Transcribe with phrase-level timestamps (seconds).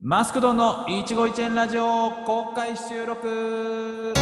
[0.00, 4.14] マスクドンの一期一会ラジオ公開収録。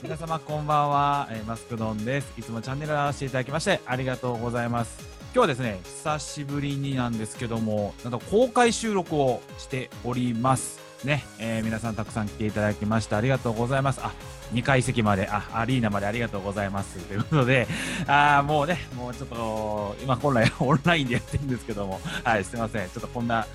[0.00, 2.32] 皆様こんばんは、えーマスクドンです。
[2.38, 10.80] いつもチャンネルを合わせていただきましてありがとうございます今日はですね久しぶりになんですけどもなんと公開収録をしております。
[11.04, 14.00] ね、えー皆さんたくさん来ていただきましてありがとうございます。
[14.02, 14.14] あ
[14.54, 16.98] 2階席まであアリーナまでありがとうございます。
[17.00, 17.68] ということで
[18.06, 22.88] あーもうねもうちょっと今本来 オンラインでやってるんですけどもはいすいません。
[22.88, 23.46] ちょっとこんな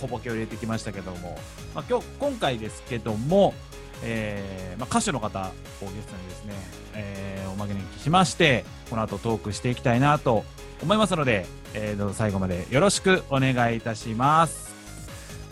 [0.00, 1.38] 小ボケを入れてきましたけども、
[1.72, 3.54] まあ、今日今回ですけども
[4.02, 6.54] えーまあ、歌手の方をゲストにですね、
[6.94, 10.44] えーおまけにしましてこの後トークしていきたいなと
[10.82, 14.68] 思いますので、えーどうぞ最後までよろしくお願いいたします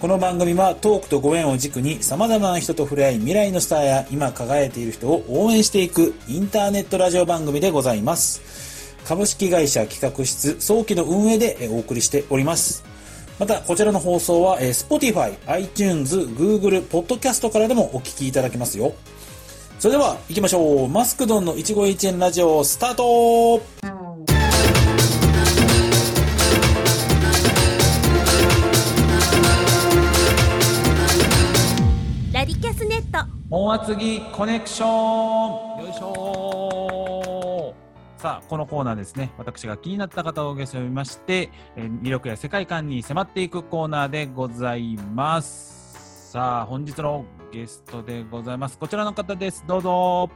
[0.00, 8.94] この番組はトークとご縁を軸に様々な人と触れ合い未来のスターや今輝いている人を応援していくインターネットラジオ番組でございます。
[9.06, 12.84] 株式会社企画室早期の運営でお送りしております。
[13.38, 18.94] また、こちらの放送は Spotify、iTunes、Google、Podcast からでもお聞きいただけますよ。
[19.78, 20.88] それでは行きましょう。
[20.88, 23.95] マスクドンの一期一会ラジオスタート
[33.48, 35.84] 本厚木コネクション。
[35.84, 37.74] よいしょ。
[38.18, 39.30] さあこのコーナーですね。
[39.38, 46.32] 私が気になった方をゲストに呼びまして、えー魅力や世界観に迫っていくコーナーでございます。
[46.32, 48.78] さあ本日のゲストでございます。
[48.78, 49.64] こちらの方です。
[49.64, 50.28] どうぞ。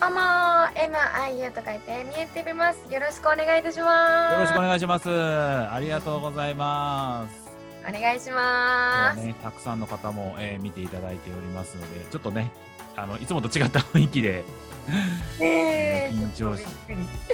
[0.00, 2.90] どうも MIU と書いて見えてみます。
[2.90, 4.32] よろしくお願いいたします。
[4.32, 5.10] よろしくお願いします。
[5.10, 7.41] ありがとうございます
[7.88, 9.20] お願いします。
[9.20, 12.50] ね、たくさんの方も、えー見ていただいておりますのでちょっとね
[12.96, 14.44] あのいつもと違った雰囲気で
[15.40, 16.64] ねえ、緊張し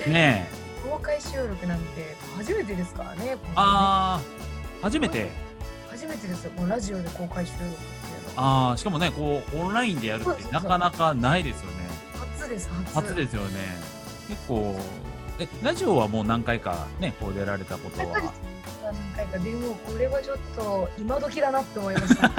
[0.09, 3.37] ねえ公開収録なんて初めてですからね。
[3.57, 5.29] あー初めて？
[5.91, 6.53] 初めてですよ。
[6.57, 8.43] このラジオで公開収録っていうの。
[8.43, 11.77] ああしかもねこうオンラインでやるってなかなかないですよね
[12.39, 12.95] 初です初。
[12.95, 13.49] 初ですよね
[14.29, 14.79] 結構
[15.41, 18.33] えラジオはもう何回かねこう出られたことは
[18.93, 22.31] 何回かでもこれはちょっと今時だなって思いました。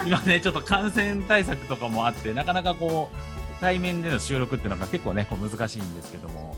[0.06, 6.56] 今ねちょっと感染対策とかもあってなかなかこう対面での収録っていうのが結構ねこう難しいんですけども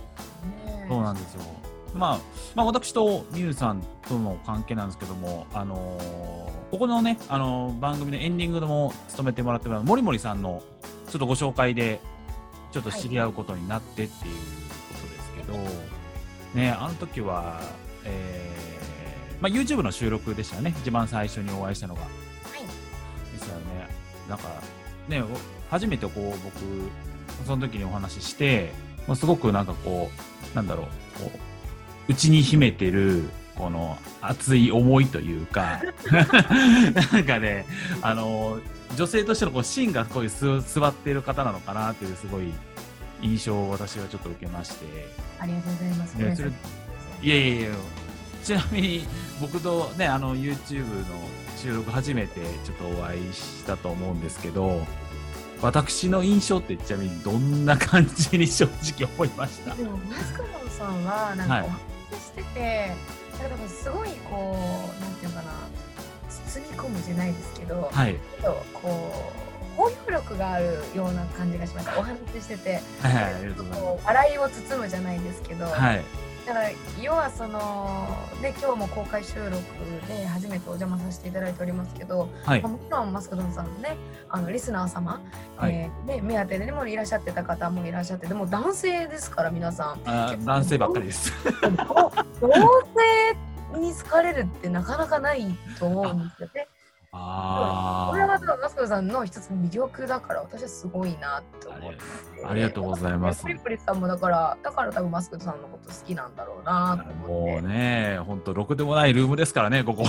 [0.89, 1.43] そうなんですよ。
[1.95, 2.19] まあ、
[2.55, 10.63] まあ、私とミュウさんとの関係なんですけども、あのーここのね、あのー番組のエンディングでも務めてもらってる森森さんの
[11.11, 12.01] ちょっとご紹介で、
[12.73, 14.35] ちょっと知り合うことになってっていう
[14.93, 17.61] ことですけど、ね、あの時は、
[18.05, 18.58] えー
[19.41, 22.03] まあ、YouTube の収録でしたよね、一番最初にお会いしたのが。
[22.03, 23.89] ですよね。
[24.29, 24.49] なんか、
[25.09, 25.27] ね、お
[25.71, 28.73] 初めてこう、僕、その時にお話しして、
[29.07, 30.11] まあすごくなんかこ
[30.53, 30.85] う、なんだろ
[31.19, 31.31] う、こ
[32.09, 35.83] う、内に秘めてる、この熱い思いというか、
[37.13, 37.67] なんかね、
[38.03, 38.61] あの、
[38.97, 42.53] 女性としてのこう芯がこういうす座っている方なのかなっていうすごい
[43.21, 45.09] 印象を私はちょっと受けまして、
[45.41, 46.43] ありがとうございます。
[47.21, 47.69] いやいやいや、
[48.49, 49.03] ちなみに
[49.43, 51.05] 僕とね、あの YouTube の
[51.59, 54.81] 収録初めてちょっとお会いしたと思うんですけど、
[55.61, 59.75] 私の印象ってちなみにどんな感じに正直思いました？
[59.75, 62.93] でもマスカドンさんはなんはいかお話ししてて、
[63.39, 64.57] なんかすごいこ
[64.99, 65.53] うなんていうのかな
[66.31, 68.15] 包み込むじゃないですけど、はい。
[68.15, 69.31] ちょっとこ
[69.77, 70.65] う包容力がある
[70.97, 75.75] ような感じがしましたお話ししててはい笑いを包むじゃないですけど、す。
[75.75, 76.03] はい。
[76.49, 76.71] だから
[77.03, 78.09] 要はその
[78.41, 79.53] で今日も公開収録
[80.09, 82.73] で初めてお邪魔させていただいておりますけど、はいまあ。
[82.73, 83.99] もちろんマスカドンさんのね
[84.31, 85.21] あのリスナー様、
[85.59, 91.35] はいえーで目当てでもいらっしゃってた方もいらっしゃってでも男性ですから皆さんあ男性ばっかりです。
[92.41, 92.49] 同
[93.75, 96.68] 性に好かれるってなかなかないと思うんですよね。
[97.21, 101.99] あこれはマスコさんの一つの魅力だから私はすごいなって思って。
[102.47, 103.43] ありがとうございます。
[103.43, 107.53] プリプリさんもだからだから多分マスコさんのこと好きなんだろうなと思って。
[107.53, 110.05] もうね、本当ろくでもないルームですからね、ここ。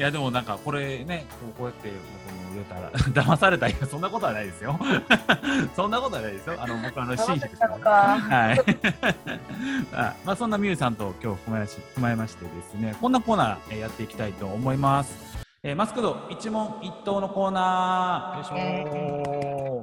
[0.00, 1.90] いや、でもなんかこれね、こうこうやって
[2.24, 2.90] 僕も売れたら、
[3.22, 4.80] 騙されたいや、そんなことはないですよ。
[5.76, 6.56] そんなことはないですよ。
[6.58, 7.76] あの、僕あの、真摯ですから。
[7.76, 8.60] 騙されたのかはい。
[9.92, 15.44] あまあ、そんなみゆさんと今日踏まえし踏まえましてですね、こんなコーナーえーやっていきたいと思います。
[15.62, 18.36] えーマスクド一問一答のコーナー。
[18.38, 19.82] よいし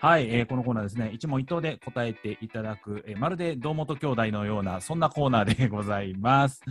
[0.00, 6.62] はい、えーこのコーナーですね、一問一答で答えていただく、えーまるで堂本兄弟のような、そんなコーナーでございます。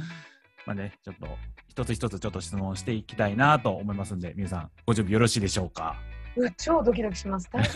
[0.66, 1.28] まあね、ちょっと
[1.76, 5.98] 一つ一つちょっと質問していきたいなと思いますんで、皆さんご準備よろしいでしょうか？
[6.38, 7.50] うわ超ドキドキします。
[7.52, 7.74] 大丈夫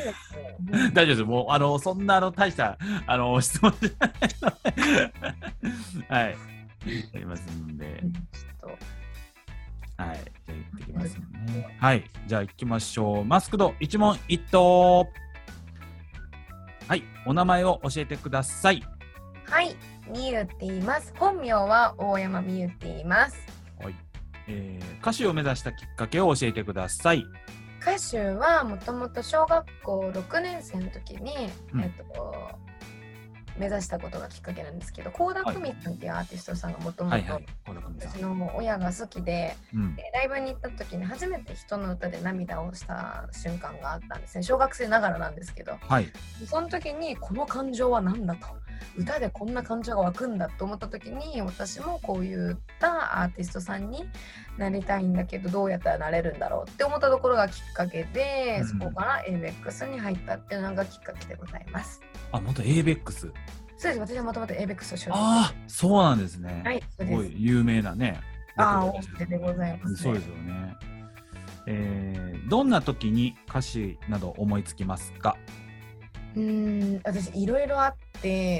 [0.72, 1.24] です大丈夫です。
[1.24, 4.12] もう、あの、そんな、あの、大した、あの、質問じゃない
[4.42, 4.52] の
[6.08, 6.38] で、 はい。
[7.14, 8.78] やりますんでう、んちょっ
[9.98, 10.20] とはい。
[10.46, 11.78] じゃあ、行ってきますね。
[11.80, 12.12] はい。
[12.26, 13.26] じゃあ、行きましょう。
[13.26, 15.10] マスクド一問一答。
[16.88, 17.04] はい。
[17.26, 18.82] お名前を教えてください。
[19.46, 19.76] はい、
[20.10, 21.14] みゆって言います。
[21.18, 23.59] 本名は大山みゆって言います。
[23.84, 23.96] はい。
[24.48, 27.24] えー、歌手を目指したきっかけを教えてください。
[27.82, 32.69] 歌手はもともと小学校6年生の時に、うんえっと
[33.60, 38.22] 目指したことがきっかけなんですけど倖田來未さんっていうアーティストさんがもともと私。
[38.22, 39.96] の親が好きでうん。
[39.96, 46.08] でライブに行った時に初めて人の歌で涙をした瞬間があったんですね小学生ながらなんですけどはい。
[46.46, 48.48] その時にこの感情は何だと
[48.98, 54.04] 歌でこんな感情が湧くんだと思った時に私もこういったアーティストさんに
[54.58, 62.02] なりたいんだけどどうやったらなれるんだろうって思ったところがきっかけで、うんそこから ABEX に入ったっていうのがきっかけでございます。
[62.32, 63.32] あ、元 ABEX。
[63.78, 66.62] そうです私はもともと ABEX を所属ああ、そうなんですね。
[66.66, 68.20] はいすごい有名なね。
[68.58, 70.76] ああ大レコード会社手でございます、ね、そうですよね。
[71.68, 75.38] えー、どんな時に歌詞など思いつきますか？
[76.36, 78.09] うーん私いろいろあって、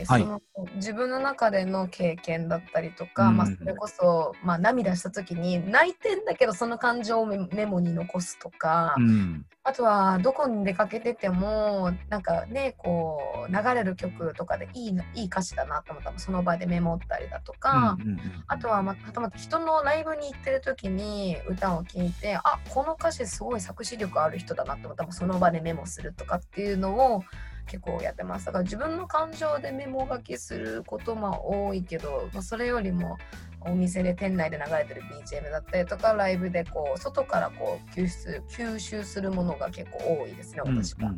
[0.08, 0.42] はいその
[0.76, 3.38] 自分の中での経験だったりとか、うん。
[3.38, 9.46] まあ、それこそ、まあ、涙した時に泣いてんだけどその感情をメメモに残すとか、うん。
[9.64, 18.18] あとはどこに出かけててもなんかねこう流れる曲とかでいいないい歌詞だなと思ったらその場でメモったりだとか、うん
[18.48, 25.04] あとはままたまた人のライブに行ってる時に歌を聴いてあこの歌詞すごい作詞力ある人だなと思った。
[25.04, 27.24] らその場でメモするとかっていうのを
[27.68, 28.48] 結構やってます。
[28.48, 33.18] だから自分の感情でメモ書きすることも多いけど、まあ、それよりも
[33.62, 41.14] お店で店内で流れてる BGM だったりとかライブでこう外からこう吸収吸収するものが結構多いですねうんうん私は。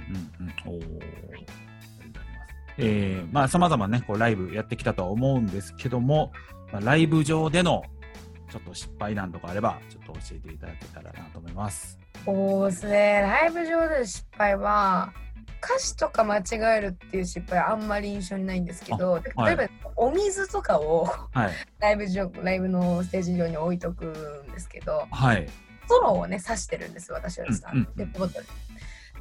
[2.77, 6.31] えー、まあ様々ねこうライブやってきたとは思うんですけども、
[6.71, 7.83] まあ、ライブ上での
[8.49, 11.99] ちょっと失敗談とかあればちょっと教えていただけたらなと思います。
[12.25, 13.21] そうですね。
[13.21, 15.13] ライブ上での失敗は
[15.63, 25.47] 歌詞とか間違えるっていう失敗はあんまり印象にないんですけど、はい例えばお水とかをはいライブ上ライブのステージ上に置いとくんですけどはい
[25.87, 28.45] ソロをね指してるんです私はさ、うんうんペットボトル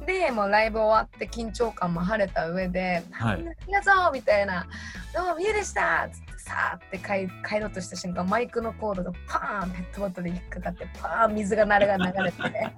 [0.07, 4.65] でもうライブ終わって緊張感も晴れた上で「はいありがとう!」みたいな
[5.13, 12.75] 「どうもみゆでした!」っつってさーって帰帰ろうとした瞬間マイクのコードがパーンペットボトルに引っかかってパーン水が流れが流れてね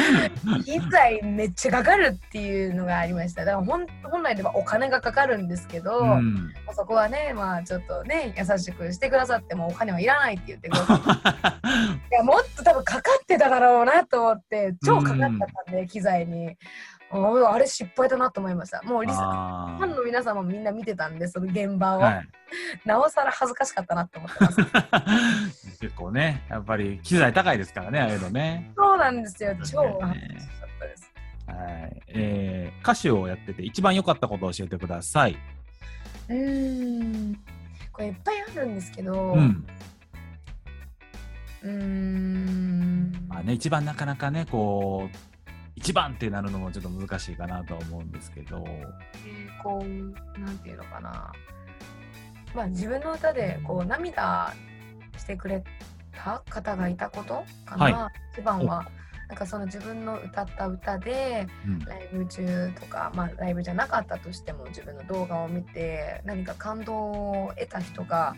[0.64, 3.44] 機材めっちゃかかるっていうのがありました。
[3.44, 6.34] だから本本来ではお金がかかるんですけど、うん、
[6.66, 11.06] まあそこはねまあちょっとね優しくしてくださってもお金はいらないって言ってくださって。
[12.12, 15.30] いやもっと多分かかってただろうなと思って超かかっちゃっ
[15.66, 16.56] たんで、機材に
[17.10, 18.82] あれ失敗だなと思いました。
[18.82, 22.28] もうリスフあァンの皆さんもみんな見てたんでその現場を、ーはい。
[22.84, 25.78] なおさら恥ずかしかったなと思ってます。
[25.80, 28.72] 結構ねやっぱり機材高いですからねああいうのね。
[28.76, 29.54] そうなんですよ。
[29.64, 29.96] 超ね。
[30.00, 31.12] 恥ずかしかったです。
[31.46, 31.54] は
[31.86, 32.02] い。
[32.08, 35.36] えー、歌手をやってて一番良かったことを教えてください。
[36.28, 37.34] うーん。
[37.92, 43.26] これいっぱいあるんですけどううんーん。
[43.28, 45.16] まあね、一番なかなかね、こう、
[45.76, 51.32] 一番ってなるのもちょっと難しいかなとは思うんですけど、えーこうなんていうのかな。
[52.54, 54.54] まあ自分の歌でこう涙
[55.18, 55.62] してくれ
[56.12, 58.88] た方がいたことかな、は一番は
[59.28, 61.78] なんかその自分の歌った歌でうん。
[61.80, 68.34] ライブ中とかまあライブじゃなかったとしても自分の動画を見て何か感動を得た人が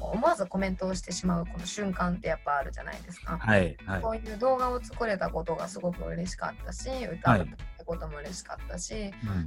[0.00, 3.38] 思わずコメントをしてしまうこの瞬間ってやっぱあるじゃないですか。
[3.38, 4.02] はい、はい。
[4.02, 7.46] こういう動画を作れたことがすごく嬉しかったし歌っ
[7.77, 8.98] たことも嬉しかったし、う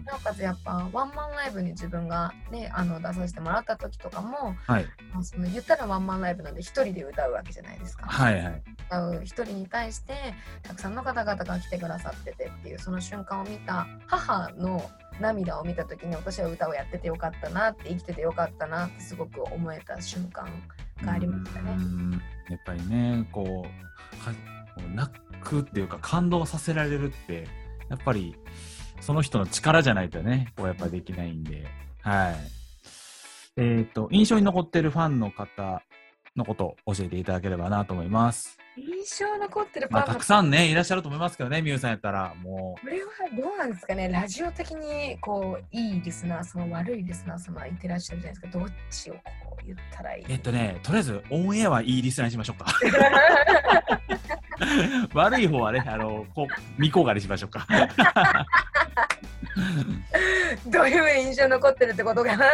[0.02, 8.08] んなおかつやっぱワンマンライブに自分がねあの出させてもらった時とかも、はい、まあその言ったらワンマンライブなんで一人で歌うわけじゃないですか。
[8.08, 8.64] はい、はい。
[8.88, 10.14] 歌う一人に対して
[10.64, 20.48] たくさんの方々が来てくださっててっていうその瞬間を見た母の涙を見た時に私は歌をやっててよかったなって生きててよかったなってすごく思えた瞬間
[21.04, 21.76] がありましたね。
[21.78, 22.22] うん
[22.52, 24.32] やっぱりね、こう、か
[24.76, 25.10] こう泣
[25.42, 27.48] くっていうか感動させられるって、
[27.92, 28.36] やっぱり
[29.02, 31.68] その人の力じゃないとね、こうやっぱできないんで、
[32.02, 32.36] はい。
[33.58, 35.82] えっ、と、印象に残ってるファンの方
[36.38, 38.58] のことを教えていただければなと思います。
[38.78, 50.26] 印象残ってるフまあ、ァンのたくさんね、いらっしゃると思いますけどね、ミュウさんやったら、もこれはどうなんですかねラジオ的にこういいリスナー様悪いリスナー様いてらっしゃるじゃないですかどっちをこ言ったらいい？
[50.30, 52.72] えっとね、とりあえずオンエアはいいリスナーにしましょうか。
[55.14, 57.66] 悪い方はね、あの、こう、未公開にしましょうか。
[60.68, 62.46] どういう印象残ってるってことかな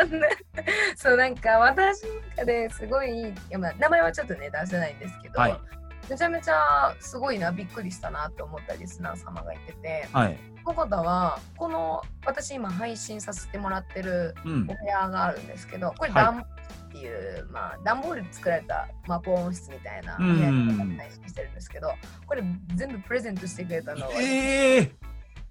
[0.96, 5.77] そうなんか私の中ですごいまあ、名前はちょっとね出せないんですけど、はい
[6.10, 10.08] めちゃめちゃすごいなびっくりしたなと思ったリスナー様がいてて。
[10.14, 10.38] はい。
[10.64, 14.64] この方はこの私今配信させてもらってるうん。
[14.70, 14.74] お。
[14.74, 16.24] 部屋があるんですけどこれはい。
[16.26, 16.48] ダンボール
[16.88, 21.92] っていう、まあ段ボールで作られた、まあ、防音室みたいな部屋に配信してるんですけど
[22.26, 22.44] これ
[22.76, 24.92] 全部プレゼントしてくれたのは、ええ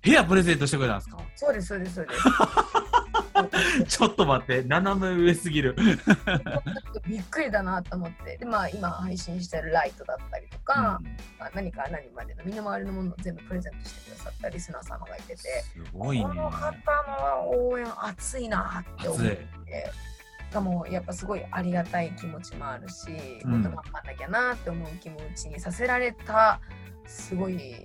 [0.02, 1.18] 部屋プレゼントしてくれたんですか？
[1.34, 2.20] そうですそうですそうです
[3.86, 5.76] ちょっと待って、斜め上すぎる。
[7.06, 11.00] びっくりだなと思ってでまあ今配信してるライトだったりとか、
[11.38, 16.34] まあ、何から何までの身の回りのものを全部プレゼントしてくださったリスナー様がいててすごいねこ。
[16.34, 16.72] の方
[17.46, 19.46] の応援熱いなって思って。
[20.52, 23.08] がもうやっぱすごいありがたい気持ちもあるし、
[23.44, 26.60] うんもっと頑張んなきゃなって思う気持ちにさせられた
[27.04, 27.84] すごい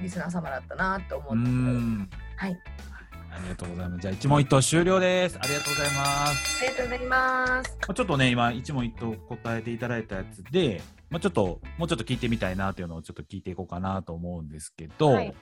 [0.00, 2.08] リスナー様だったなと思うってん。
[2.36, 2.58] はい
[3.36, 4.00] ありがとうございます。
[4.00, 5.38] じゃあ、一問一答終了です。
[5.40, 6.58] ありがとうございます。
[6.58, 15.34] ありがとうございますまあちょっとね、今、一問一答答えていただいたやつで、まあ、ちょっと、もうちょっと聞いてみたいなっていうのをちょっと聞いていこうかなと思うんですけど、はい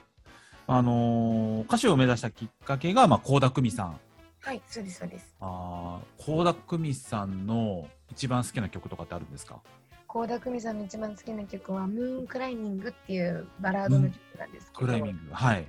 [0.67, 3.99] あのー歌手を目指したきっかけが、まあ、倖田來未さん。
[4.41, 9.59] はいそうですそうですあー倖田來未さんの一番好きな曲とかってあるんですか？
[10.07, 15.19] 倖田來未さんの一番好きな曲は「ムーンクライミング」っていうバラードの曲なんですけど、クライミング。
[15.33, 15.67] はい。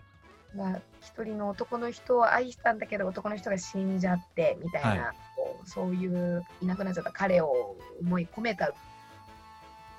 [0.55, 5.17] まあ、一人の男の人を愛したんだけど男の人が死んじゃってみたいな、はい。
[5.65, 8.73] そういういなくなっちゃった彼を思い込めた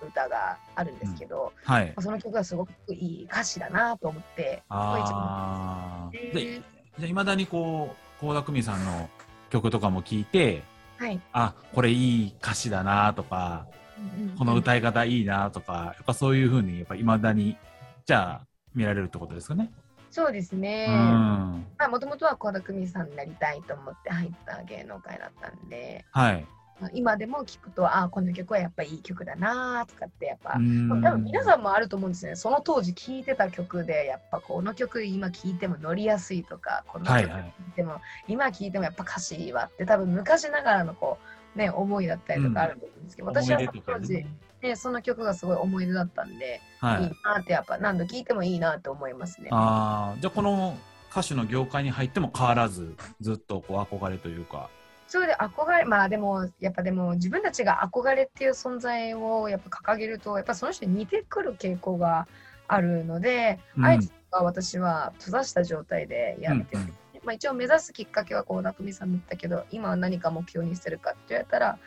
[0.01, 1.85] 歌があるんですけど、はい。
[1.87, 1.93] ま。
[1.95, 6.33] あその曲がすごくいい歌詞だなと思ってあー。
[6.33, 9.09] でで、じゃあ、いまだにこう、倖田來未さんの
[9.49, 10.63] 曲とかも聞いて、
[10.97, 17.57] はい、あ、これいい歌詞だなとか、うんうんこの歌い方いいなとか、やっぱそういうふうに、やっぱいまだに、
[18.05, 19.71] じゃあ、見られるってことですかね。
[20.17, 20.87] そうですね。
[20.87, 26.47] もともとは倖田來未さんになりたいと思って入った芸能界だったんで、はい。
[26.81, 31.03] まあ今でも聞くとあこの曲はやっぱいい曲だなとかってやっぱうん。
[31.03, 32.35] 多分皆さんもあると思うんですね。
[32.35, 37.53] その当時聴いてた曲で、やっぱこの曲今聴いても乗りやすいとか、この曲聴はいはい。
[37.69, 41.19] いても、今聴いてもやっぱ歌詞いいわって多分昔ながらのこ
[41.55, 44.27] う、ね、思いだったりとかあると思うんですけど、私は思い出とか当時、ね
[44.61, 47.07] ね、その曲がすごい思い出だったんで、はいい。
[47.07, 49.49] いなってやっぱ何度聴いてもいいなって思いますね。
[49.51, 50.77] ああ、じゃあこの
[51.11, 54.69] 歌手の業界に入っても変わらず、ずっとこう憧れというか。
[55.07, 62.27] それで憧れ、まあでも、やっぱでも自分たちが憧れっていう存在をやっぱ掲げると、やっぱその人に似てくる傾向が
[62.67, 71.77] あるので、うんあえて私は閉ざした状態でやめてる、うんうんまあ、一応目指すきっかけは倖田來未さんだったけど、今は何か目標にしてるかって言われたら、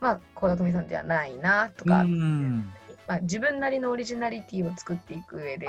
[0.00, 2.72] まあ倖田來未さんではないなとか、うん。
[3.08, 5.68] まあ、自分なりのオリジナリティを作っていく上で、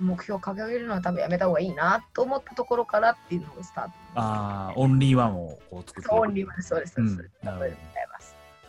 [0.00, 3.92] 目標を掲げるのは多分やめた方がいいなと思ったところからっていうのがスタート。
[4.16, 6.94] ああ、オンリーワンをこう作っていくオンリーワンそうです。
[6.94, 7.14] そうです。
[7.14, 7.90] うんなるほど。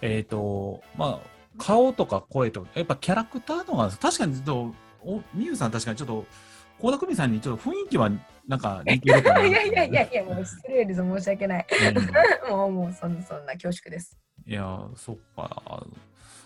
[0.02, 6.26] えっ、と、まあ、顔とか声とか、やっぱキャラクターのが、確かにちょっと、おみゆさん確かにちょっと、
[6.80, 8.10] 倖田來未さんにちょっと雰囲気は、
[8.48, 9.42] なんか似てるかな。
[9.46, 11.02] いやいやいやいや、もう失礼です。
[11.02, 11.68] 申し訳ない。
[12.50, 14.18] うん もう、もうそんな、そんな恐縮です。
[14.52, 15.86] いや、そっか。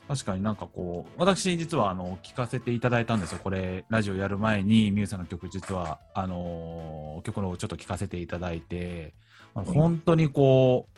[0.08, 3.40] 確かになんかこう、私実はあの、聞かせていただいたんですよ。
[3.44, 9.16] これ、ラジオやる前に、みゆさんの曲実は、あのー曲のちょっと聞かせていただいて、
[9.56, 10.98] まあ本当にこう、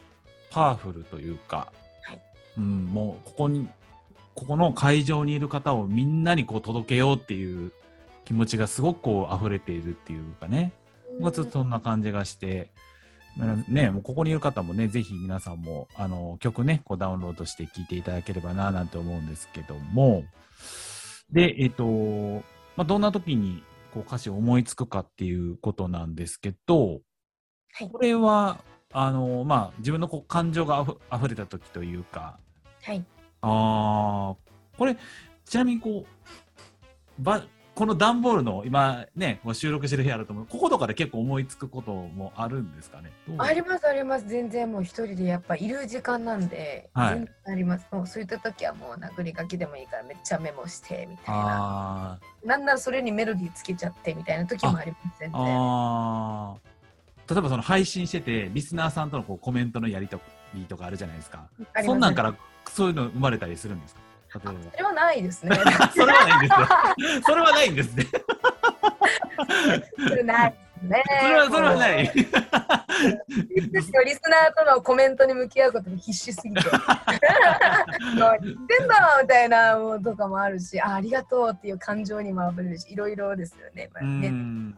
[0.51, 1.71] パワフルというか、
[2.03, 2.21] はい
[2.57, 3.69] うん、もうここに、
[4.35, 7.71] ここの会場にいる方をみんなにこう届けようっていう
[8.25, 10.73] 気持ちがすごくこう溢れているっていうかね。
[11.19, 12.69] 僕はちょっとそんな感じがして、
[13.67, 20.23] ね、もうここにいる方もね、ぜひ皆さんもあの曲ね、こうダウンロードして聴いていただければななんて思うんですけども、
[21.31, 21.85] で、えっ、と、
[22.75, 23.63] まあ、どんな時に
[23.93, 27.01] こう歌詞を思いつくかっていうことなんですけど、
[27.73, 27.89] はい。
[27.89, 28.63] これは、
[28.93, 32.39] あの、まあ、自分のこう感情があふ溢れた時というか、
[32.81, 33.03] はい。
[33.41, 34.35] ああ、
[34.77, 34.95] これ、
[35.45, 36.05] ちなみにこ
[37.19, 37.43] う、ば、
[37.77, 40.45] この段ボールの今ね、収録してる部屋あると思う。
[40.47, 43.11] こことかで結構思いつくこともあるんですかね？
[43.37, 44.27] ありますあります。
[44.27, 47.85] 全然もう一人でやっぱいる時間なんで、はい全然あります。
[47.91, 52.17] もうそういった時はもう殴り書きでもいいからめっちゃメモしてみたいな。
[52.17, 55.19] あなんならそれにメロディーつけちゃってみたいな時もあります。
[55.19, 56.53] 全ー
[57.27, 57.35] 然。
[57.35, 60.19] 例えばその配信してて、リスナーさんとのこうコメントのやりと
[60.55, 61.47] りとかあるじゃないですか。
[61.85, 62.33] そんなんから
[62.71, 64.01] そういうの生まれたりするんですか？
[64.33, 64.53] 例えば。
[64.71, 65.55] それはないですね。
[65.95, 67.17] それはないんですね。
[67.25, 68.05] それはないんですね。
[70.09, 72.03] それないですねそれは、それはない。
[72.03, 72.21] リ
[73.81, 76.61] スナーとのコメントに向き合うことに必死すぎて。
[78.17, 83.89] 何言ってんだみたいなものとかもあるし、あありがとうっていう感情にもあふれるし、いろいろですよね。
[83.93, 84.77] まあうねん。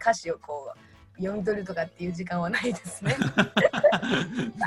[0.00, 3.16] 歌詞をこう読み取るとかっていう時間はないですね。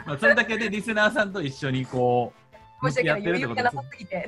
[0.06, 2.43] まあ、それだけでリスナーさんと一緒にこう、
[2.90, 4.28] 申し訳ない、余裕がなさすぎて。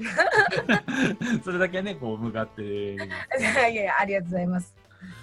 [1.43, 2.95] それだけね、こう、向かってる。
[3.39, 4.75] いやいや、ありがとうございます。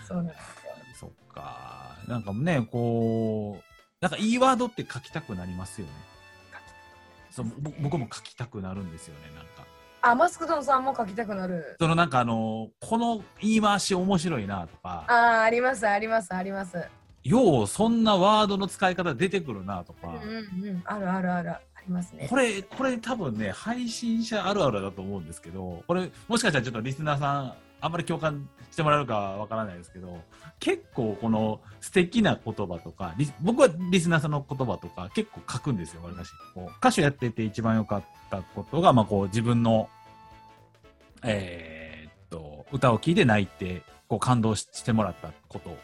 [0.07, 0.73] そうなんですよ。
[0.95, 1.97] そっか。
[2.07, 3.65] なんかね、こう、
[4.01, 5.93] なんかいいワードって書きたくなりますよね。
[7.31, 9.67] そうぼ僕も書きたくなるんですよね、なんか。
[10.03, 11.77] あ、マスクドンさんも書きたくなる。
[11.79, 16.77] そのなんかあの、この言い回し面白いなとか、ああ、あります、あります、あります。
[17.25, 21.51] ようそんなワードの使い方出てくるなとか、うんうんうん、あるあるある、
[21.83, 22.37] ありますねこ。
[22.37, 30.21] れ、これ多分ね、配信者あるあるだと思うんですけど、これ、もしかしたらちょっとリスナーさん、あんまり共感してもらえるかわからないですけど、
[30.61, 36.31] 結構この素敵な言葉とか、リ僕はリスナーさんの言葉とか結構書くんですよ、私。
[36.55, 39.89] こう歌手やってて一番良かったことが、まあこう自分の、
[41.25, 45.77] えーっと、歌を聴いて泣いて、こう感動ししてもらったこと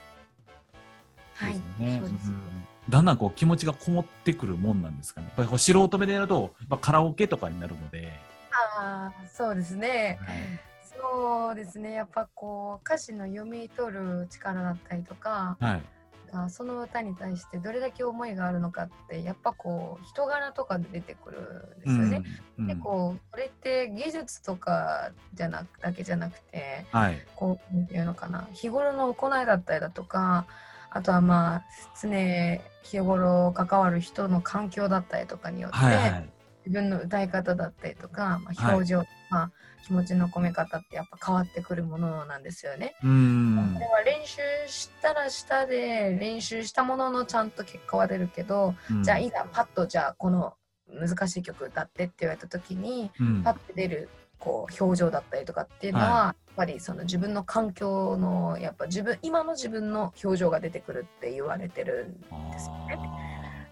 [1.34, 1.98] はいですよね。
[2.00, 2.40] そうですうん
[2.88, 5.26] だんだんこう気持ちがこもってくるもんなんですかね。
[5.36, 8.12] やっぱり素人目でやると、やっぱカラオケとかになるので、
[8.50, 10.18] ああ、そうですね。
[10.20, 10.68] はい
[11.00, 11.92] そうですね。
[11.92, 15.82] やっぱこう歌詞の読み取る力だったりとか、はい。
[16.30, 21.40] あその歌に対してどれだけ思いがあるのかってやっぱこう人柄とかで出てくる
[21.78, 22.22] んですよね。
[22.58, 27.26] うんでこうこれって技術とかじゃなくだけじゃなくてはい。
[27.34, 30.46] こういうのかな日頃の行いだったりだとか
[30.90, 31.64] あとはまあ
[32.00, 36.30] 常日頃関わる人の環境だったりとかによって、はいはい。
[36.66, 39.50] 自分の歌い方だったりとか、まあ、はい表情とか、
[39.86, 42.94] 気持ちの込め方ってやっぱ変わってくるものなんですよね。
[43.02, 43.86] うーんこれ。
[43.86, 50.54] は練習したらしたで練習したもののちゃんと結果は出るけど、うんじゃあいざパッとじゃあこの
[50.88, 62.98] 難しい曲歌ってって言われた時にうんパッて出るこう表情だったりとかっていうのは、はやっぱりその自分の環境のやっぱ自分今の自分の表情が出てくるって言われてるんですよね。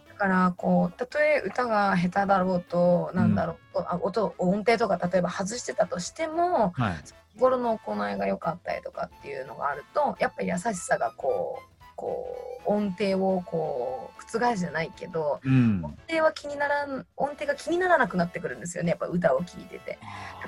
[0.09, 6.95] だからこうたとえ歌が下手だろうとなんだろうと、あ音音程とか例えば外してたとしてもはい。
[7.37, 15.85] 日頃の行いが良かったりとかっていうのがあるとやっぱり優しさがこうこう音程をこう覆すじゃないけどうん。
[15.85, 19.99] 音程は気にならん音程が気にならなくなってくるんですよねやっぱ歌を聴いてて。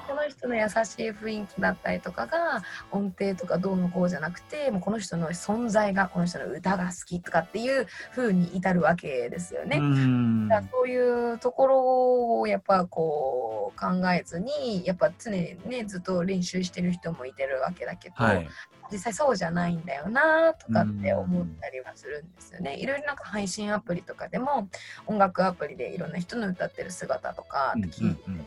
[0.07, 9.79] この人の優しい雰囲気だったりとかが音程とかどうのこうじゃなくてもうこの人の存在がこの人の歌が好きとかっていう風に至るわけですよね。
[9.79, 10.49] うん。
[10.49, 18.49] だからそういうところをやっぱこう考えずにやっぱ常にねずっと練習してる人もいてるわけだけど、はい。
[18.91, 22.77] 実際そうじゃないんだよなとかって思ったりはするんですよね。
[22.79, 24.69] いろいろなんか配信アプリとかでも
[25.07, 28.47] 音楽アプリでいろんな人の歌ってる姿とか聞いても、うんうんうん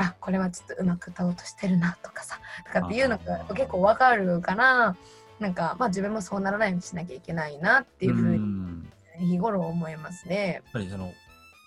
[0.00, 4.94] あこれはちょっとうまく歌おうとしてるなとかさとかっていうのが結構わかるから
[5.40, 10.52] なんかまあ自分もそうならないようにしなきゃいけないなっていうふううにん日頃思いますね。
[10.54, 11.12] やっぱりその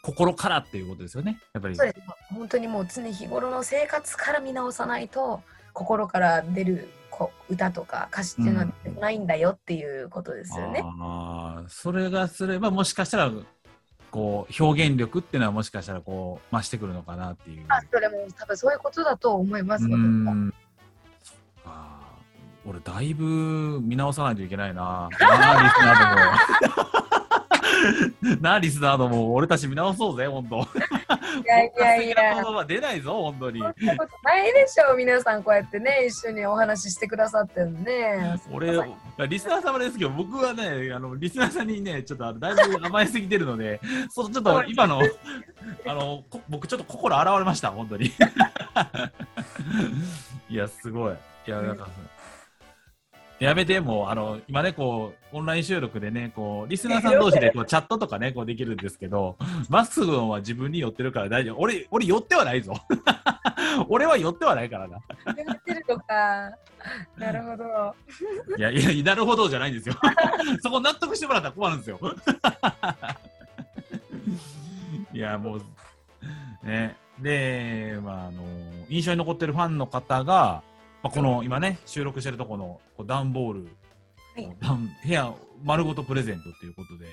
[0.02, 1.42] 心からっていうことですよね。
[1.52, 1.76] やっぱり。
[1.76, 2.00] そうです
[2.34, 5.42] 本当にもう常日頃の生活から見直さないと
[5.74, 10.82] 心から出るこう歌とか歌詞っていうのはうんないんだよっていうことですよね。
[10.84, 13.32] ああ、それがすればもしかしたら
[14.10, 17.66] こう表現力っていうのはもしかしたらこう増してくるのかなっていう。
[17.70, 19.86] あそれも多分そういうことだと思います。
[19.86, 20.54] うん。
[21.24, 22.00] そっか。
[22.66, 24.82] 俺だいぶ見直さないといけないな。
[24.82, 25.10] な
[25.60, 27.11] あリスナーども。
[28.42, 30.58] なあリスナーども、俺たち見直そうぜ、ほんと。
[30.58, 30.60] い
[31.46, 33.60] やいやいや言葉出ないぞ、ほんとに。
[33.60, 38.20] そんなことないでしょう皆さんこうやってね一緒にお話ししてくださってるんで。
[38.52, 38.80] 俺、
[39.28, 45.02] リスナー様ですけど、僕はね、あのリスナーさんにね、ちょっとだいぶ 甘えすぎてるので、そうちょっと今の、
[45.86, 48.12] あのこ僕、ちょっと心洗われました、本当に。
[50.50, 51.14] いや、すごい。
[51.48, 51.88] いや、なんか、
[53.42, 59.36] やめて、もう、あの、今ね、こう、オンライン収録でね、こう、リスナーさん同士でこうチャットとかね、こうできるんですけど、
[59.68, 61.62] マスクドンは自分に寄ってるから大丈夫。
[61.62, 62.76] 俺、俺寄ってはないぞ。
[63.90, 65.00] 俺は寄ってはないからな。
[65.26, 66.52] やってるとか
[67.18, 67.96] なるほど。
[68.58, 69.96] いやいや、なるほどじゃないんですよ。
[70.62, 72.00] そこ納得してもらったら困るんですよ。
[75.14, 75.64] いや、もう、
[76.64, 76.96] ね。
[77.18, 78.44] で、まあ、あの、
[78.88, 80.62] 印象に残ってるファンの方が、
[81.04, 83.68] まあ、この今ね、収録してるとこのこう段ボール、は
[84.42, 85.34] い段部屋
[85.64, 87.06] 丸ごとプレゼントっていうことで、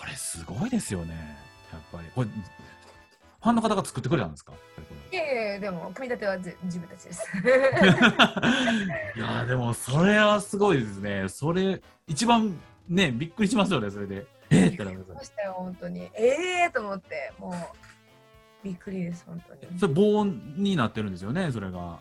[0.00, 1.36] これすごいですよね。
[1.72, 2.08] やっぱり。
[2.14, 4.52] これファンの方が作ってくれたんですか？
[5.12, 7.22] いやいやでも組み立てはぜ自分たちです。
[9.16, 11.28] いやーでもそれはすごいですね。
[11.28, 12.58] それ一番
[12.88, 14.26] ねびっくりしますよねそれで。
[14.50, 16.10] えー、ってなりましたよ本当に。
[16.14, 17.54] ええー、と思ってもう
[18.64, 19.78] びっくりです本当に。
[19.78, 22.00] それ防音になってるんですよねそれが。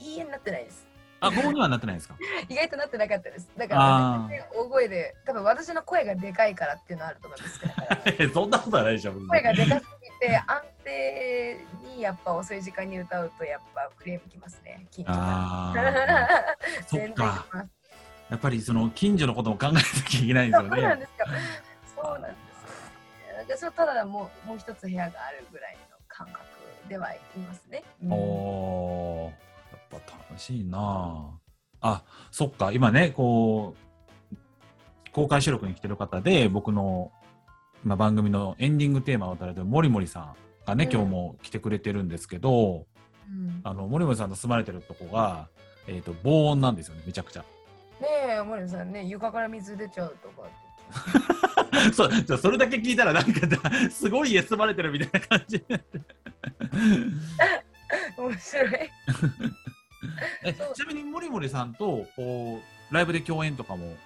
[0.00, 0.86] いいえになってないです。
[1.20, 2.14] あ防音にはなってないですか？
[2.48, 3.48] 意外となってなかったです。
[3.56, 7.72] だから大声で多分私の声がでかいからっていうのはあると思いますけど。
[8.30, 9.12] ー そんなことはないでしょ。
[9.28, 9.86] 声がでかす
[10.20, 11.58] ぎて安定
[11.96, 14.86] にやっぱ遅い時間に歌うとやっぱクレームきますね。
[14.92, 15.74] 緊張あ
[18.30, 21.06] やっぱりその近所のことも考えなきゃいけないんですよそうなんね。
[21.06, 21.26] ですよ。
[21.96, 22.32] そうなんです
[23.32, 23.44] よ、ね。
[23.48, 26.44] 私はただもうもう一つ部屋があるぐらいの感覚
[26.88, 27.82] ではいますね。
[28.04, 29.47] うんおー
[29.98, 30.78] やっぱ楽しいな
[31.80, 33.74] ああそっか今ねこ
[34.32, 34.36] う
[35.12, 37.10] 公開収録に来てる方で僕の、
[37.82, 40.34] まあ、番組のエンディングテーマを歌われてる森森さん
[40.66, 42.86] がね、うん今日も来てくれてるんですけど
[43.28, 45.48] うんあの森森さんの住まれてるとこが、
[45.86, 47.44] えー、と防音なんですよねめちゃくちゃ。
[48.00, 48.06] ね
[48.38, 50.48] え、森さんね、床から水出ちゃうとか。
[51.92, 55.62] そうじゃあそれだけ聞いたらなんかだすごい家住まれてるみたいな感じ
[58.16, 58.68] 面白い。
[60.74, 63.96] ちなみに森森さんとこうライブで共演とかも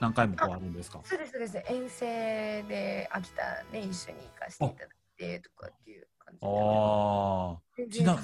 [0.00, 1.00] 何回もこうあるんですか？
[1.04, 1.62] そうです、そうです。
[1.68, 6.46] 遠征で秋田ね、一緒に行かせていただいてとかっていう感じで。
[6.46, 6.50] あ
[7.52, 8.18] あ全ちな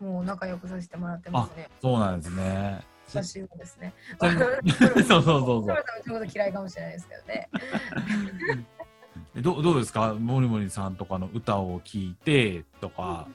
[0.00, 1.68] もう仲良くさせてもらってますね。
[1.82, 2.80] そうなんですね。
[3.06, 3.92] 久しぶりですね。
[4.18, 5.66] そうそうそうそう
[6.04, 7.48] ちょっと嫌いかもしれないですけどね。
[9.36, 10.14] えどどうですか？
[10.14, 13.28] 森森さんとかの歌を聴いてとか、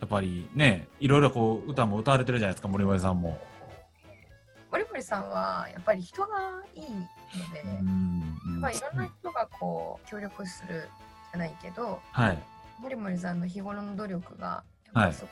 [0.00, 3.38] やっぱりねいろいろこう歌も歌われてるじゃないですか森森さんも。
[4.70, 6.88] 森森さんはやっぱり人がいいの
[7.54, 10.88] で、うんまあ、いろんな人がこう協力する
[11.32, 12.38] じゃないけど、はい
[12.80, 15.26] 森森さんの日頃の努力がやっぱりそ、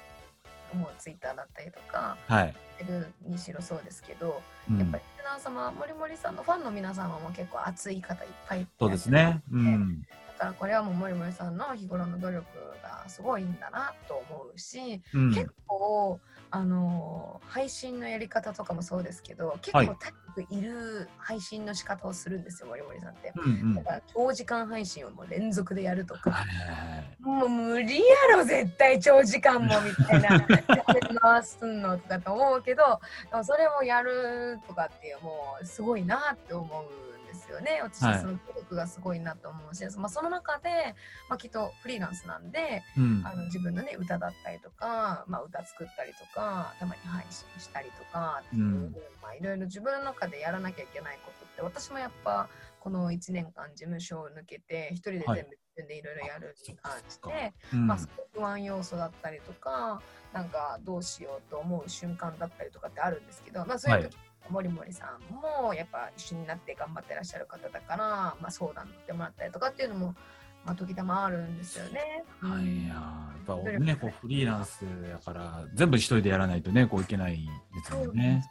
[0.77, 2.55] もうツイッターだったりとか、はい。
[2.79, 9.43] てるにしろそうですけど、うんやっぱりリスナー様、森森さんのファンの皆様も結構熱い方いっぱいいてそうですね。
[9.53, 10.03] うん。
[10.39, 12.47] だからこれはもう森森さんの日頃の努力
[12.83, 16.21] がすごいんだなと思うし、うん、結構
[16.51, 19.87] あのー配信のやり方とかもそうですけど結はい。
[19.87, 23.33] 構高くいる配信の仕方をするんですよ森森さんって。
[23.37, 23.75] うんうん。
[23.75, 27.17] だから長時間配信をもう連続でやるとか、はいはいはい。
[27.21, 30.47] もう無理やろ絶対長時間もみたいな。
[31.21, 37.16] 回すのとかと思うけどでもそれをやるとかっていうもうすごいなって思うん
[37.47, 37.81] ですよね。
[37.83, 40.95] 私ははいその努力がすごいなと思うし、まあ、その中で、
[41.29, 43.23] まあ、きっとフリーランスなんでうん。
[43.25, 48.97] あの自分のね歌だったりとか、まあ、歌作ったりとかたまに配信したりとかっていう、うん。
[49.23, 52.49] まあ、いろいろ自分の中でやらなきゃいけないことって私もやっぱ
[52.81, 57.87] この1年間事務所を抜けて一人で全部はい自分でいろいろやるに関して、うん。
[57.87, 57.99] まあ、
[58.33, 60.01] 不安要素だったりとか
[60.33, 64.17] なんかどうしようと思う瞬間だったりとかってあるんですけど、まあ、そういう時、
[64.51, 68.07] 森森さんもやっぱ一緒になって頑張ってらっしゃる方だから、
[68.41, 70.15] まあ、相談乗ってもらったりとかっていうのも、
[70.65, 72.25] まあ、時たまあるんですよね。
[72.41, 77.49] はい、うんやっぱね、こうフリーランスやから、全部一人でやらないとね、こういけないで
[77.85, 78.45] すよね。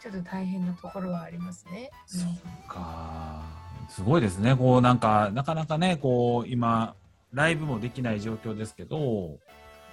[0.00, 1.90] ちょっと大変なところはありますね。
[2.06, 3.42] そうか。
[3.88, 4.56] すごいですね。
[4.56, 6.94] こうなんか、なかなかね、こう今、
[7.32, 9.38] ライブもできない状況ですけど、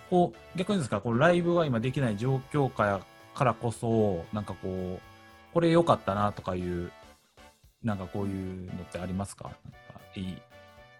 [0.09, 3.01] こう逆にですか、こうライブが今できない状況下や
[3.35, 5.08] からこそ、なんかこう、
[5.53, 6.91] これ良かったなとかいう、
[7.83, 9.45] なんかこういうのってありますか？
[9.45, 9.59] なんか
[10.15, 10.41] いい、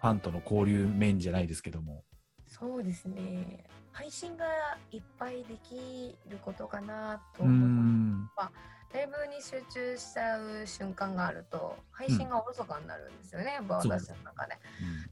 [0.00, 2.02] ファンとの交流面じゃないですけども。
[2.46, 3.64] そうですね。
[3.92, 4.44] 配信が
[4.92, 8.50] いっぱいできることかなと思います。
[8.50, 8.52] ん。
[8.92, 14.58] ライブに集中しちゃう瞬間があると配信がおろそかになるんですよね、やっぱ私の中で。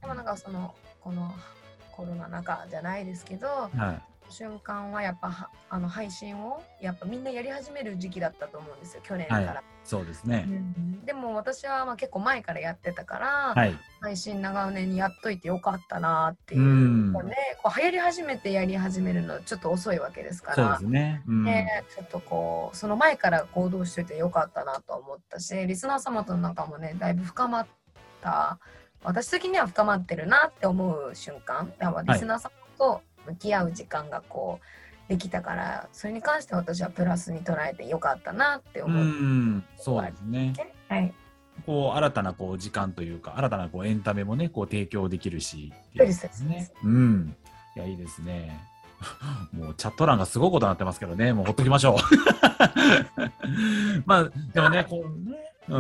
[0.01, 1.33] でもなんかそのこの
[1.92, 4.17] コロナ禍じゃないですけどはい。
[4.30, 9.46] 瞬間はやっぱはあの配信をやっぱみんなやり始める時期だったと思うんですよ去年から。
[9.46, 10.44] はいそうですね。
[10.46, 13.74] うんでも私はまあ結構前からやってたから、はい。
[14.02, 16.64] 配信長年にやっといてよかったなっていうう、
[17.08, 17.12] ん。
[17.14, 21.22] こうね、こう流行り始めてやり始めるのちょっと遅いわけですかそうでらすね。
[21.26, 21.44] うん。
[21.44, 27.66] ね、ちょっとこうその前から行動しててよかったなと思ったしリスナー様との仲もねだいぶ深まっ
[28.20, 28.58] た
[29.02, 39.64] 私的には深まってるなって思う瞬間やっぱリスナー様と向き合う時間がこうできたからそれに関して私はプラスに捉えてよかったなってう思う、ん。
[39.76, 40.52] そうですね。
[40.88, 41.14] はい
[41.66, 46.70] こう新たなこう時間というか新たなこうエンタメもねこう提供できるしそうですそうですね。
[46.84, 47.36] うん。
[47.74, 48.60] いやいいですね。
[49.52, 51.96] もうチャット欄がすごいことになってますけどね、もうほっときましょう。
[54.06, 55.36] まあでもね、こうね、
[55.68, 55.76] うん、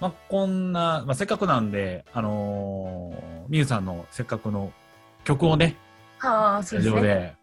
[0.00, 4.72] まあこんな、まあせっかくなんで、あのー、みゆさんのせっかくの
[5.24, 5.76] 曲をね、
[6.20, 7.20] ああ、スタジオそうですね。
[7.20, 7.36] で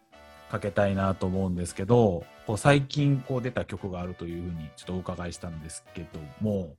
[0.50, 6.76] かけたいなと思うんですけど、こう最近こう出た曲があるというふうにちょっとお伺いしたんですけども、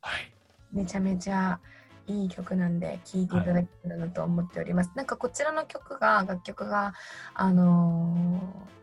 [0.00, 0.32] はい。
[0.72, 1.58] めちゃめちゃ
[2.06, 4.90] いい曲なんで聴いていただけたらなと思っております。
[4.94, 6.92] なんかこちらの曲が楽曲が
[7.34, 8.82] あのー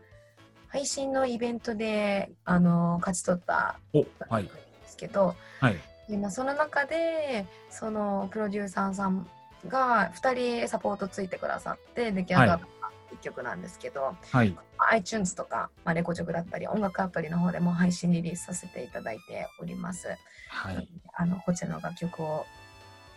[0.72, 4.44] 配信のイベントであのー勝ち取ったお、はい。
[4.44, 4.50] で
[4.86, 5.76] すけど、はい。
[6.08, 9.28] 今その中でそのプロデューサーさん
[9.68, 12.66] が2人サポートついてくださって出来上がった
[13.12, 14.56] 一曲なんですけど、はい。
[14.92, 20.08] iTunes とか、まあ、レコチョクだったり音楽アプリの方でも配信リリースさせていただいております。
[20.48, 20.88] はい。
[21.14, 22.46] あのこちらの楽曲を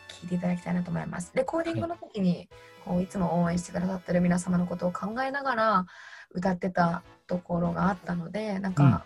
[0.09, 1.31] 聴いていただきたいなと思います。
[1.33, 2.49] レコーディングの時に、
[2.85, 5.85] こういつも応援してくださってる皆様のことを考えながら
[6.31, 9.05] 歌ってたところがあったのでなんか、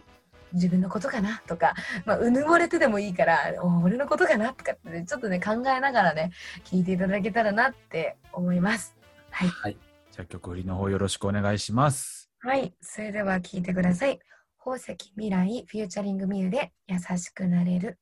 [0.53, 1.73] 自分のことかなとか、
[2.05, 6.31] まあ、うぬぼれてでもいいからお俺のことかなとかってね、ちょっとね考えながらね
[6.63, 8.95] 聴いていただけたらなって思います。
[9.29, 9.77] はい、はい。
[10.12, 12.29] じゃあ曲振りの方よろしくお願いします。
[12.39, 14.19] はい、それでは聴いてください。
[14.57, 17.99] 宝石未来フューチャリングミューで優しくなれる。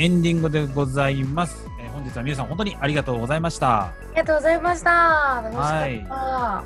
[0.00, 1.68] エンディングでございます。
[1.78, 3.82] えー本日は皆さん本当にありがとうございました。
[3.82, 5.42] ありがとうございました。
[5.44, 6.64] 楽しかった。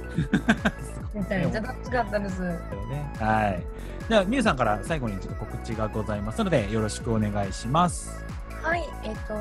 [1.18, 2.42] めちゃめちゃ楽しかったです。
[3.18, 4.09] はい。
[4.09, 8.23] では、みゆさんから最後にちょっと告知がございますので、よろしくお願いします。
[8.64, 9.35] はい、えっ、と、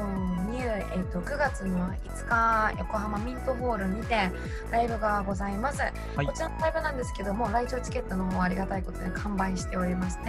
[0.52, 4.30] ニュー、えっ、と、9月の5日、横浜ミントホールにて
[4.70, 5.82] ライブがございます。
[6.22, 10.24] いこちらのライブなんですけども、来場チケットの方はありがたいことで完売しておりまして、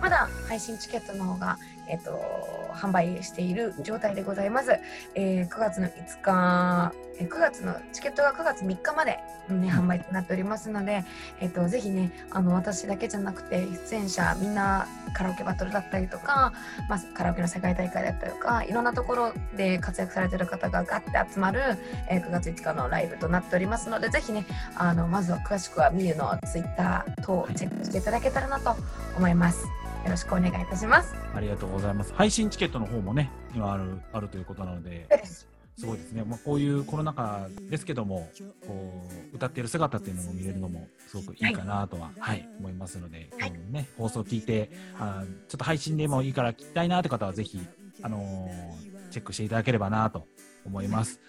[0.00, 2.20] まだ配信チケットの方が、えっ、と、
[2.74, 4.72] 販売している状態でございます。
[5.14, 11.04] えー9月の5日、えー9月のチケットが9月3日まで、ね、販売となっておりますので、
[11.40, 16.52] えっ、と、ぜひね、あの、私だけじゃなくて、出演者みんなカラオケバトルだったりとか、
[16.88, 21.60] まあ、カラオケの世界大会だったりいうかいろんなところで活躍されてる方がガッて集まる、
[22.08, 28.76] えー9月5日のライブとなっておりますのでぜひねあのまずは詳しくはみゆのツイッター等をチェックしていただけたらなと
[29.16, 29.66] 思います。
[30.04, 31.14] よろしくお願いいたします。
[31.34, 32.12] ありがとうございます。
[32.14, 35.06] 配信チケットの方もね、今あるあるということなので、
[35.78, 36.24] すごいですね。
[36.24, 38.28] まあ、こういうコロナ禍ですけども、
[38.66, 47.60] こう歌っている姿っていうのも見れるのもすごくいいかなとは、はい、思いますので、今日のね、放送を聞いて、あーちょっと配信でもいいから聞きたいなって方はぜひ、
[48.02, 50.26] あのーチェックしていただければなと
[50.64, 51.20] 思います。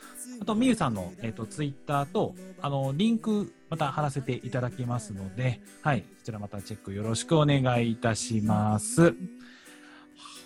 [0.41, 9.13] あと、みゆさんの、えっ、と、ツイッターと、あの、リンク、また貼らせていただきますので、はい、そちらまたチェックよろしくお願いいたします。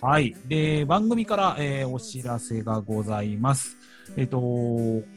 [0.02, 0.36] はい。
[0.48, 3.78] で、番組から、えーお知らせがございます。
[4.16, 4.40] えっ、と、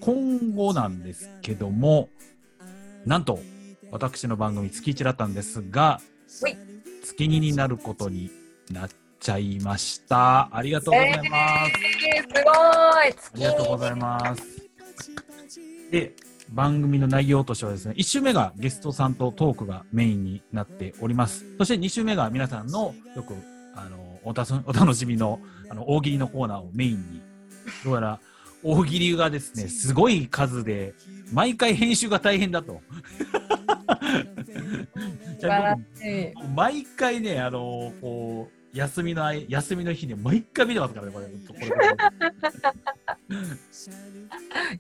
[0.00, 2.10] 今後なんですけども、
[3.06, 3.40] なんと、
[3.90, 6.00] 私の番組月1だったんですが
[7.02, 8.30] 月2になることに
[8.70, 8.88] なっ
[9.20, 10.48] ちゃいました。
[10.50, 11.72] ありがとうございます。
[12.06, 14.42] えー、すごいありがとうございます。
[15.90, 16.14] で、
[16.48, 21.44] 番組の内容としてはですね、1週目がゲストさんとトークがメインになっております。
[21.58, 23.34] そして2週目が皆さんのよく、
[23.76, 27.22] あの、おたす お楽しみの、あの、大喜利のコーナーをメインに、
[27.84, 28.20] どうやら
[28.62, 30.94] 大喜利がですね、 すごい数で、
[31.32, 32.80] 毎回編集が大変だと。
[36.54, 41.26] 毎回ね、あの、こう、休みのあい、休みの日に毎回見てますからね、これ。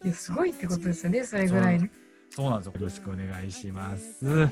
[0.04, 1.90] いやすごいってことですよね、それぐらいね。
[2.30, 2.72] そうなんですよ。
[2.74, 4.48] よろしくお願いします。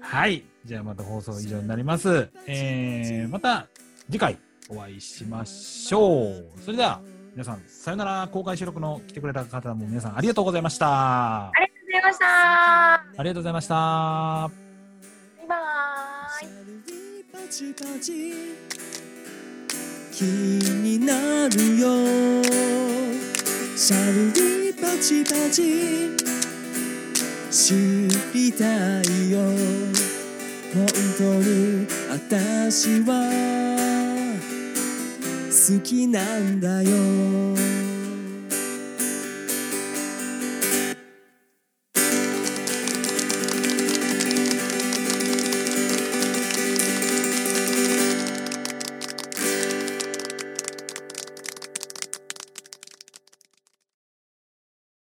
[0.00, 0.44] はい。
[0.64, 2.28] じゃあまた放送以上になります。
[2.46, 3.68] えー、また
[4.06, 6.60] 次回お会いしましょう。
[6.60, 7.00] それでは
[7.32, 11.48] 皆さん、さよなら公開収録の来てくれた方も皆さんありがとうございました。
[11.48, 12.94] ありがとうございました。
[12.94, 14.61] ありがとうございました。
[17.42, 18.32] パチパチ
[20.12, 22.44] 気になるよ。
[23.76, 26.10] シャルリパチパチ
[27.50, 27.74] 知
[28.32, 28.64] りた
[29.02, 29.40] いよ。
[30.72, 30.86] 本
[31.18, 33.10] 当に私は
[35.50, 37.71] 好きなんだよ。